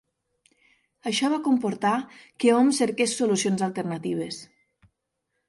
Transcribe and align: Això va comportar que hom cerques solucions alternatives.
Això 1.11 1.29
va 1.33 1.39
comportar 1.47 1.91
que 2.45 2.55
hom 2.61 2.73
cerques 2.79 3.15
solucions 3.21 3.67
alternatives. 3.69 4.43